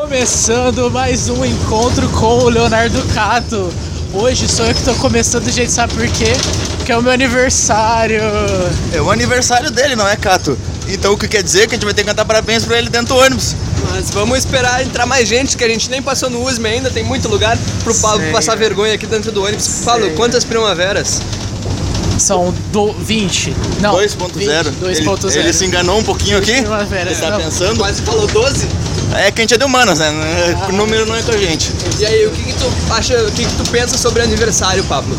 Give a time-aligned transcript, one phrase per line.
[0.00, 3.68] Começando mais um encontro com o Leonardo Cato.
[4.14, 6.36] Hoje sou eu que tô começando, gente, sabe por quê?
[6.76, 8.22] Porque é o meu aniversário.
[8.92, 10.56] É o aniversário dele, não é, Cato?
[10.86, 12.88] Então o que quer dizer que a gente vai ter que cantar parabéns pra ele
[12.88, 13.56] dentro do ônibus.
[13.90, 17.02] Mas vamos esperar entrar mais gente, que a gente nem passou no USM ainda, tem
[17.02, 18.30] muito lugar pro Pablo Sei.
[18.30, 19.82] passar vergonha aqui dentro do ônibus.
[19.84, 21.20] Paulo, quantas primaveras?
[22.18, 23.52] São do 20.
[23.80, 24.32] Não, 2.0.
[24.32, 24.48] 20,
[24.80, 25.30] 2.0.
[25.30, 26.52] Ele, ele se enganou um pouquinho aqui.
[26.52, 27.40] Primavera, Ele tá não.
[27.40, 27.78] pensando.
[27.78, 28.68] Quase falou 12?
[29.16, 30.10] É que a gente é de humanas, né?
[30.68, 31.72] O número não é com a gente.
[31.98, 35.16] E aí, o que, que tu acha, o que, que tu pensa sobre aniversário, Pablo?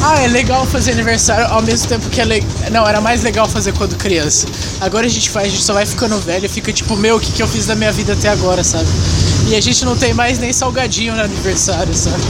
[0.00, 2.48] Ah, é legal fazer aniversário ao mesmo tempo que é legal.
[2.70, 4.46] Não, era mais legal fazer quando criança.
[4.80, 7.20] Agora a gente faz, a gente só vai ficando velho e fica tipo, meu, o
[7.20, 8.88] que, que eu fiz da minha vida até agora, sabe?
[9.48, 12.22] E a gente não tem mais nem salgadinho no aniversário, sabe?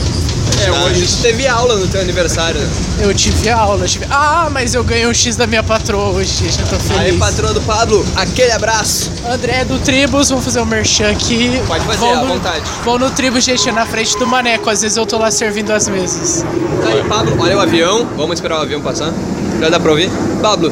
[0.65, 2.59] É, hoje tu teve aula no teu aniversário.
[2.99, 4.05] Eu tive aula, eu tive.
[4.09, 6.99] Ah, mas eu ganhei um X da minha patroa hoje, gente, eu tô feliz.
[6.99, 9.09] Aí, patroa do Pablo, aquele abraço.
[9.29, 11.61] André do Tribus, vamos fazer um merchan aqui.
[11.65, 12.63] Pode fazer, Vão à no, vontade.
[12.83, 14.69] Vão no Tribus, gente, na frente do Maneco.
[14.69, 16.43] Às vezes eu tô lá servindo as mesas.
[16.81, 18.07] Tá aí, Pablo, olha o avião.
[18.17, 19.13] Vamos esperar o avião passar.
[19.59, 20.09] Já dá pra ouvir?
[20.41, 20.71] Pablo,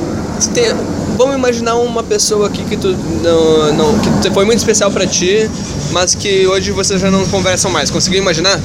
[0.54, 0.74] tem-
[1.18, 2.90] vamos imaginar uma pessoa aqui que tu
[3.24, 5.50] não, não que foi muito especial pra ti,
[5.92, 7.90] mas que hoje vocês já não conversam mais.
[7.90, 8.60] Conseguiu imaginar?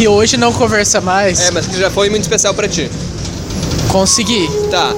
[0.00, 1.40] Que hoje não conversa mais.
[1.40, 2.90] É, mas que já foi muito especial pra ti.
[3.88, 4.48] Consegui.
[4.70, 4.94] Tá.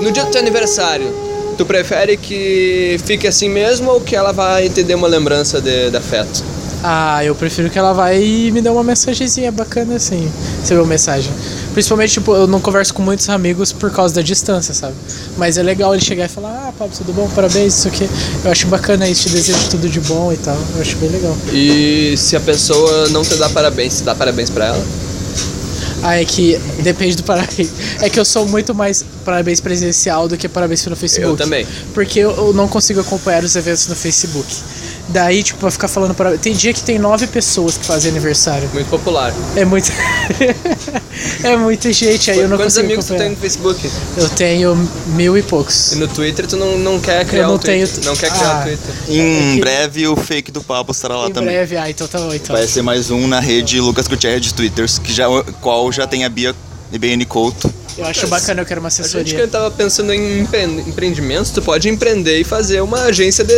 [0.00, 1.14] No dia do teu aniversário,
[1.58, 5.90] tu prefere que fique assim mesmo ou que ela vai te dê uma lembrança de,
[5.90, 6.42] de afeto?
[6.88, 10.30] Ah, eu prefiro que ela vai e me dê uma mensagenzinha bacana assim.
[10.62, 11.32] Você viu mensagem.
[11.72, 14.94] Principalmente, tipo, eu não converso com muitos amigos por causa da distância, sabe?
[15.36, 17.28] Mas é legal ele chegar e falar, ah, Pablo, tudo bom?
[17.34, 18.08] Parabéns, isso aqui.
[18.44, 20.56] Eu acho bacana isso, te desejo tudo de bom e tal.
[20.76, 21.36] Eu acho bem legal.
[21.52, 24.86] E se a pessoa não te dá parabéns, você dá parabéns pra ela?
[26.04, 27.68] Ah, é que depende do parabéns.
[28.00, 31.32] É que eu sou muito mais parabéns presencial do que parabéns pelo Facebook.
[31.32, 31.66] Eu também.
[31.92, 34.46] Porque eu não consigo acompanhar os eventos no Facebook.
[35.08, 36.40] Daí, tipo, vai ficar falando parabéns.
[36.40, 38.68] Tem dia que tem nove pessoas que fazem aniversário.
[38.74, 39.32] Muito popular.
[39.54, 39.90] É muito.
[41.44, 43.90] é muita gente, aí eu não Quantos consigo amigos tu tem no Facebook?
[44.16, 45.92] Eu tenho mil e poucos.
[45.92, 47.88] E no Twitter tu não, não quer criar Eu não um Twitter.
[47.88, 48.60] tenho- Não quer criar Ah.
[48.60, 48.94] um Twitter.
[49.08, 51.54] Em que- breve o fake do Pablo estará lá em também.
[51.54, 52.54] breve, ah, então tá bom, então.
[52.56, 55.26] Vai ser mais um na rede Lucas Gutierrez de Twitters, que já,
[55.60, 56.54] qual já tem a Bia
[56.92, 57.72] e BN Couto.
[57.98, 59.48] Eu acho bacana, eu quero uma A gente que assessoria.
[59.48, 63.54] tava pensando em empre- empreendimentos, tu pode empreender e fazer uma agência de,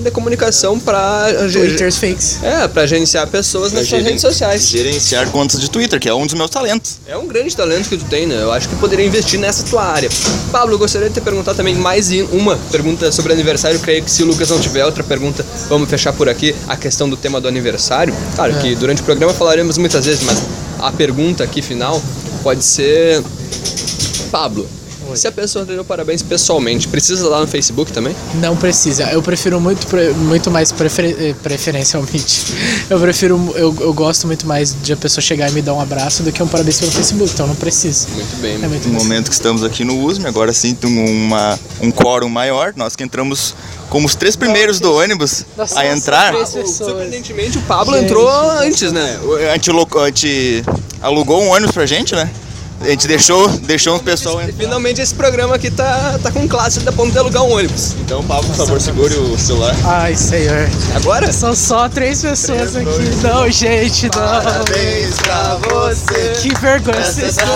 [0.00, 1.26] de comunicação pra...
[1.52, 2.38] Twitters fakes.
[2.44, 4.68] É, pra gerenciar pessoas nas suas redes sociais.
[4.68, 6.98] Gerenciar contas de Twitter, que é um dos meus talentos.
[7.08, 8.40] É um grande talento que tu tem, né?
[8.40, 10.08] Eu acho que poderia investir nessa tua área.
[10.52, 13.80] Pablo, eu gostaria de te perguntar também mais uma pergunta sobre aniversário.
[13.80, 17.08] Creio que se o Lucas não tiver outra pergunta, vamos fechar por aqui a questão
[17.08, 18.14] do tema do aniversário.
[18.36, 20.42] Claro que durante o programa falaremos muitas vezes, mas
[20.78, 22.00] a pergunta aqui final
[22.42, 23.22] pode ser:
[24.30, 24.66] Pablo,
[25.14, 28.16] se a pessoa te deu parabéns pessoalmente, precisa lá no Facebook também?
[28.36, 29.04] Não precisa.
[29.10, 29.86] Eu prefiro muito,
[30.16, 32.44] muito mais prefer- eh, preferencialmente.
[32.88, 33.52] Eu prefiro.
[33.54, 36.30] Eu, eu gosto muito mais de a pessoa chegar e me dar um abraço do
[36.32, 38.06] que um parabéns pelo Facebook, então não precisa.
[38.14, 38.54] Muito bem.
[38.62, 42.28] É muito No momento que estamos aqui no USM, agora sim tem uma, um quórum
[42.28, 43.54] maior, nós que entramos
[43.88, 46.34] como os três primeiros do ônibus Nós a entrar.
[46.46, 48.04] Surpreendentemente, o Pablo Gente.
[48.06, 49.18] entrou antes, né?
[49.50, 50.62] A gente, loco- a gente
[51.00, 52.28] alugou um ônibus pra gente, né?
[52.84, 54.56] A gente deixou, deixou uns pessoal E entrar.
[54.64, 57.92] finalmente esse programa aqui tá, tá com classe, dá de alugar um ônibus.
[58.00, 59.74] Então, Pablo, por favor, segure o celular.
[59.84, 60.68] Ai, senhor.
[60.96, 61.32] Agora?
[61.32, 62.86] São só três pessoas aqui.
[63.22, 64.10] Não, gente, não.
[65.22, 66.32] pra você.
[66.42, 67.46] Que vergonha vocês estão.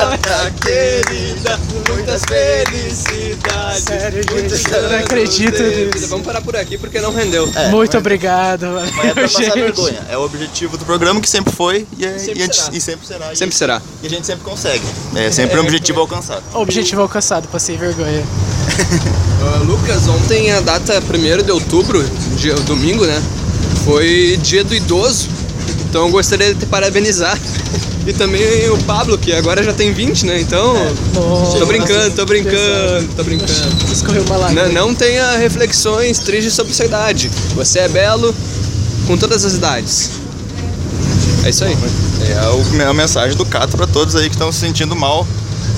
[0.62, 1.58] querida,
[1.88, 3.82] muitas felicidades.
[3.82, 6.06] Sério, gente, eu não acredito nisso.
[6.08, 7.50] Vamos parar por aqui porque não rendeu.
[7.54, 8.66] É, Muito obrigado,
[8.96, 9.54] Mas é pra passar gente.
[9.54, 10.00] vergonha.
[10.08, 12.68] É o objetivo do programa que sempre foi e, é- Sempre e será.
[12.72, 13.32] e sempre será.
[13.32, 13.82] E- Sempre será.
[14.02, 14.84] E a gente sempre consegue.
[15.16, 16.42] É sempre um objetivo alcançado.
[16.52, 18.22] Objetivo alcançado, passei vergonha.
[19.38, 22.02] Ah, Lucas, ontem a data 1 de outubro,
[22.36, 23.22] dia, domingo, né?
[23.84, 25.28] Foi dia do idoso.
[25.88, 27.38] Então eu gostaria de te parabenizar.
[28.06, 30.40] E também o Pablo, que agora já tem 20, né?
[30.40, 30.74] Então.
[31.14, 33.52] Nossa, Tô brincando, tô brincando, tô brincando.
[33.92, 34.68] Escorreu uma lágrima.
[34.68, 37.30] Não, não tenha reflexões tristes sobre sua idade.
[37.54, 38.34] Você é belo
[39.06, 40.10] com todas as idades.
[41.44, 41.76] É isso aí.
[42.30, 42.48] É
[42.84, 45.26] o- a mensagem do Cato pra todos aí que estão se sentindo mal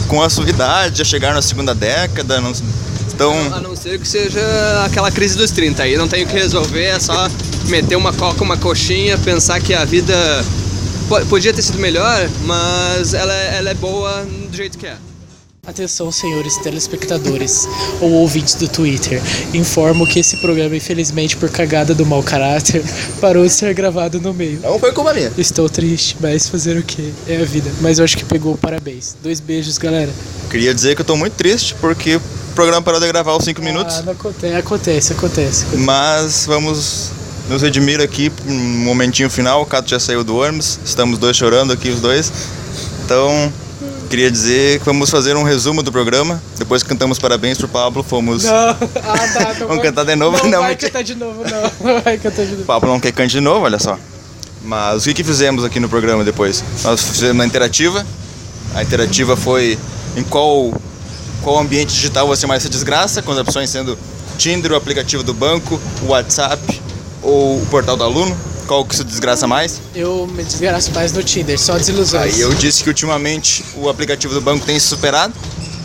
[0.06, 3.32] com a sua idade, já chegaram na segunda década, não estão.
[3.54, 4.40] A não ser que seja
[4.86, 5.82] aquela crise dos 30.
[5.82, 7.28] Aí não tem o que resolver, é só
[7.66, 10.14] meter uma coca, uma coxinha, pensar que a vida
[11.08, 14.96] po- podia ter sido melhor, mas ela, é- ela é boa do jeito que é.
[15.68, 17.68] Atenção, senhores telespectadores
[18.00, 19.20] ou ouvintes do Twitter.
[19.52, 22.82] Informo que esse programa, infelizmente, por cagada do mau caráter,
[23.20, 24.60] parou de ser gravado no meio.
[24.62, 25.30] Não foi culpa minha.
[25.36, 27.12] Estou triste, mas fazer o que?
[27.28, 27.70] É a vida.
[27.82, 29.14] Mas eu acho que pegou parabéns.
[29.22, 30.10] Dois beijos, galera.
[30.48, 32.22] Queria dizer que eu tô muito triste porque o
[32.54, 33.96] programa parou de gravar aos 5 minutos.
[33.96, 35.64] Ah, acontece, acontece, acontece.
[35.64, 35.84] acontece.
[35.84, 37.10] Mas vamos
[37.46, 39.60] nos redimir aqui um momentinho final.
[39.60, 42.32] O Cato já saiu do ônibus, estamos dois chorando aqui, os dois.
[43.04, 43.52] Então,
[44.08, 46.42] queria dizer que vamos fazer um resumo do programa.
[46.58, 48.44] Depois que cantamos parabéns pro Pablo, fomos.
[48.44, 50.36] Não, ah, tá, não Vamos vai- cantar de novo?
[50.44, 52.00] Não, Não, vai cantar de novo, não.
[52.02, 52.64] Vai cantar de O novo.
[52.64, 53.98] Pablo não quer cante de novo, olha só.
[54.62, 56.64] Mas o que, que fizemos aqui no programa depois?
[56.82, 58.04] Nós fizemos a interativa.
[58.74, 59.78] A interativa foi
[60.16, 60.72] em qual,
[61.42, 63.96] qual ambiente digital você mais se desgraça, com as opções sendo
[64.36, 66.80] Tinder, o aplicativo do banco, o WhatsApp
[67.22, 68.36] ou o portal do aluno.
[68.68, 69.80] Qual que se desgraça mais?
[69.94, 72.34] Eu me desgraço mais no Tinder, só desilusões.
[72.34, 75.32] Aí eu disse que ultimamente o aplicativo do banco tem se superado.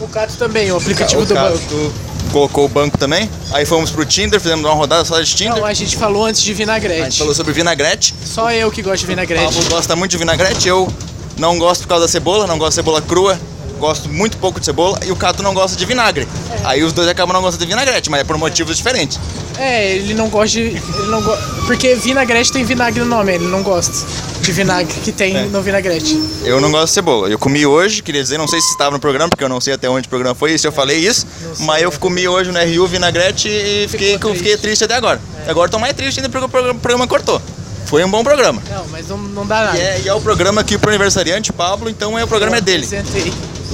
[0.02, 1.94] O Cato também, o aplicativo o do Cato banco.
[2.34, 3.30] colocou o banco também.
[3.54, 5.56] Aí fomos pro Tinder, fizemos uma rodada só de Tinder.
[5.56, 7.18] Não, a gente falou antes de a gente vinagrete.
[7.20, 8.14] falou sobre vinagrete.
[8.26, 9.46] Só eu que gosto de O vinagrete.
[9.46, 10.92] Pablo gosta muito de vinagrete, eu
[11.38, 13.40] não gosto por causa da cebola, não gosto de cebola crua,
[13.84, 16.26] gosto muito pouco de cebola, e o Cato não gosta de vinagre.
[16.64, 19.20] Aí os dois acabam não gostando de vinagrete, mas é por motivos diferentes.
[19.58, 20.62] É, ele não gosta de.
[20.62, 21.36] Ele não go...
[21.68, 23.94] Porque vinagrete tem vinagre no nome, ele não gosta
[24.42, 25.44] de vinagre que tem É.
[25.48, 26.18] no vinagrete.
[26.46, 27.28] Eu não gosto de cebola.
[27.28, 29.74] Eu comi hoje, queria dizer, não sei se estava no programa, porque eu não sei
[29.74, 31.28] até onde o programa foi, se eu falei isso,
[31.60, 34.62] mas eu comi hoje no RU vinagrete e fiquei, Ficou fiquei triste.
[34.62, 35.20] triste até agora.
[35.46, 37.42] Agora tô mais triste ainda porque o programa, o programa cortou.
[37.86, 38.62] Foi um bom programa.
[38.70, 39.78] Não, mas não, não dá nada.
[39.78, 42.62] E é, e é o programa aqui pro aniversariante, Pablo, então é o programa é
[42.62, 42.86] dele.
[42.86, 43.32] Apresentei.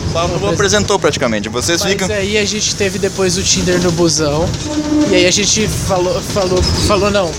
[0.10, 1.50] O Pablo apresentou praticamente.
[1.50, 2.10] Vocês Mas ficam.
[2.10, 4.46] aí a gente teve depois o Tinder no busão.
[5.12, 7.32] E aí a gente falou, falou, falou não.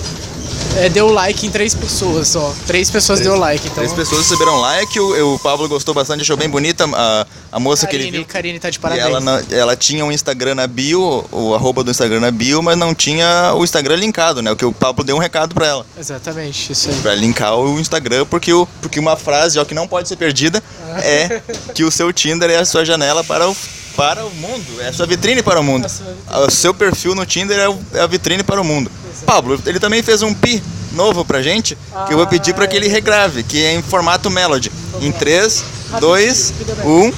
[0.76, 2.55] É, deu like em três pessoas só.
[2.67, 3.75] Três pessoas deu like, então.
[3.76, 7.87] Três pessoas receberam like, o, o Pablo gostou bastante, achou bem bonita a, a moça
[7.87, 8.25] que ele viu.
[8.25, 9.05] Karine tá de parabéns.
[9.06, 12.78] ela, na- ela tinha um Instagram na bio, o arroba do Instagram na bio, mas
[12.78, 14.50] não tinha o Instagram linkado, né?
[14.52, 15.84] O que o Pablo deu um recado pra ela.
[15.99, 16.96] Exatamente, isso aí.
[16.96, 20.62] Pra linkar o Instagram, porque, o, porque uma frase ó, que não pode ser perdida
[21.02, 21.43] é
[21.75, 23.56] que o seu Tinder é a sua janela para o,
[24.00, 25.87] para o mundo, é sua vitrine para o mundo.
[25.87, 26.14] Vitrine.
[26.47, 28.91] O seu perfil no Tinder é, o- é a vitrine para o mundo.
[29.26, 30.62] Pablo, ele também fez um pi
[30.93, 31.76] novo pra gente,
[32.06, 34.73] que eu vou pedir pra que ele regrave, que é em formato melody.
[35.02, 35.62] Em 3,
[36.00, 36.88] 2, rapidamente.
[36.88, 37.12] 1.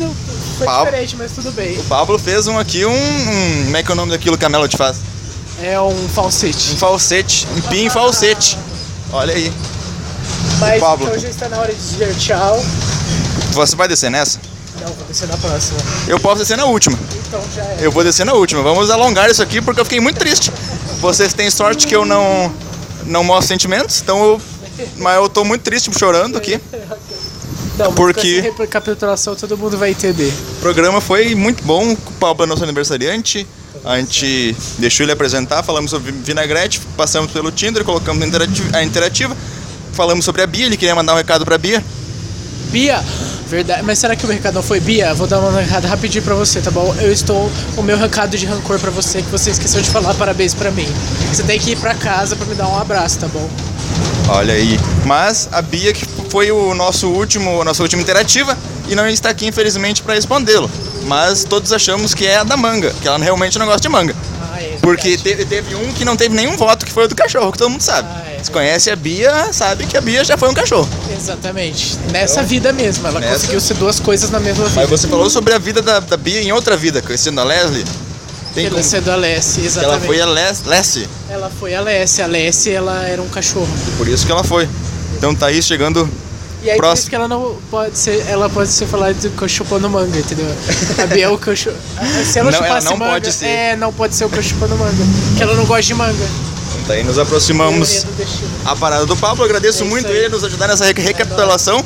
[0.00, 0.14] Não,
[0.58, 0.84] foi Pau.
[0.84, 1.80] diferente, mas tudo bem.
[1.84, 4.48] Pablo fez um aqui, um, um- Como é que é o nome daquilo que a
[4.48, 4.96] Melody faz?
[5.62, 6.72] É um falsete.
[6.72, 8.58] Um falsete, um pi em falsete.
[9.12, 9.52] Olha aí.
[10.58, 11.06] Mas Pablo.
[11.06, 12.60] então já está na hora de dizer tchau.
[13.52, 14.40] Você vai descer nessa?
[14.80, 15.78] Não, vou descer na próxima.
[16.06, 16.98] Eu posso descer na última.
[17.26, 17.78] Então já é.
[17.80, 18.62] Eu vou descer na última.
[18.62, 20.52] Vamos alongar isso aqui porque eu fiquei muito triste.
[21.00, 22.52] Vocês têm sorte que eu não
[23.06, 24.40] não mostro sentimentos, então eu
[24.96, 26.60] mas eu tô muito triste chorando aqui.
[27.78, 30.32] Não, porque- essa recapitulação todo mundo vai entender.
[30.56, 33.46] O programa foi muito bom, o Pablo é nosso aniversariante.
[33.84, 38.82] A gente deixou ele apresentar, falamos sobre vinagrete, passamos pelo Tinder, colocamos a interativa, a
[38.82, 39.36] interativa.
[39.92, 41.82] Falamos sobre a Bia, ele queria mandar um recado pra Bia.
[42.72, 43.00] Bia,
[43.48, 43.82] verdade.
[43.82, 45.12] Mas será que o meu recado não foi Bia?
[45.14, 46.94] Vou dar um recado rapidinho pra você, tá bom?
[47.00, 47.50] Eu estou.
[47.76, 50.88] O meu recado de rancor pra você, que você esqueceu de falar parabéns pra mim.
[51.32, 53.48] Você tem que ir pra casa pra me dar um abraço, tá bom?
[54.28, 54.78] Olha aí.
[55.04, 58.56] Mas a Bia que foi o nosso último, a nossa última interativa
[58.86, 60.70] e não está aqui infelizmente para respondê-lo.
[61.04, 64.14] Mas todos achamos que é a da manga, que ela realmente não gosta de manga.
[64.88, 67.58] Porque teve, teve um que não teve nenhum voto, que foi o do cachorro, que
[67.58, 68.08] todo mundo sabe.
[68.10, 70.88] Ah, é Se conhece a Bia, sabe que a Bia já foi um cachorro.
[71.14, 71.98] Exatamente.
[72.10, 73.06] Nessa vida mesmo.
[73.06, 74.80] Ela Nessa- conseguiu ser duas coisas na mesma vida.
[74.80, 77.84] Mas você falou sobre a vida da, da Bia em outra vida, conhecendo a Leslie.
[78.54, 78.84] Tem Ela como...
[78.84, 80.06] sendo a Lessie, Ela exatamente.
[80.06, 80.62] foi a Les...
[80.64, 82.22] Leslie, Ela foi a Lessie.
[82.22, 83.68] A Lessie, ela era um cachorro.
[83.98, 84.68] por isso que ela foi.
[85.16, 86.08] Então tá aí chegando.
[86.68, 87.00] E aí por Próximo.
[87.00, 89.14] isso que ela não pode ser, ela pode ser falada
[89.48, 90.44] chupando manga, entendeu?
[91.02, 91.38] A Bia é o.
[91.56, 93.46] Se ela Não, ela chupasse não manga, pode ser.
[93.46, 95.02] é, não pode ser o cachorro chupando manga.
[95.28, 96.12] Porque ela não gosta de manga.
[96.12, 98.04] Então tá aí nos aproximamos.
[98.66, 99.44] A parada do Pablo.
[99.46, 100.14] Agradeço É muito aí.
[100.16, 101.82] ele nos ajudar nessa re- recapitulação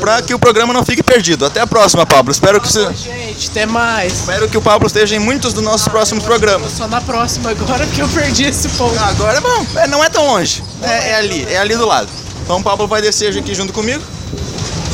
[0.00, 1.44] para que o programa não fique perdido.
[1.44, 2.32] Até a próxima, Pablo.
[2.32, 4.14] Espero que, se- gente, até mais.
[4.20, 6.72] espero que o Pablo esteja em muitos dos nossos próximos programas.
[6.72, 8.98] Só na próxima agora porque eu perdi esse ponto.
[8.98, 10.62] Agora, bom, é, não é tão longe.
[10.82, 12.08] É, é ali, é ali do lado.
[12.46, 14.02] Então o Pablo vai descer aqui junto comigo,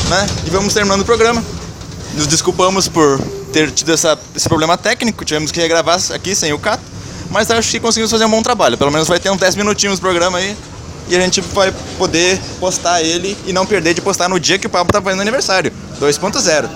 [0.09, 0.27] né?
[0.47, 1.45] E vamos terminando o programa.
[2.15, 3.21] Nos desculpamos por
[3.53, 6.83] ter tido essa- esse problema técnico, tivemos que regravar aqui sem o Cato,
[7.31, 8.79] mas acho que conseguimos fazer um bom trabalho.
[8.79, 10.57] Pelo menos vai ter uns 10 minutinhos do programa aí
[11.09, 14.67] e a gente vai poder postar ele e não perder de postar no dia que
[14.67, 15.71] o Pablo tá fazendo aniversário.
[16.01, 16.69] 2.0.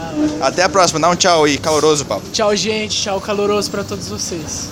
[0.43, 1.01] Até a próxima.
[1.01, 2.25] Dá um tchau aí, caloroso, Pablo.
[2.33, 3.01] Tchau, gente.
[3.03, 4.69] Tchau, caloroso pra todos vocês.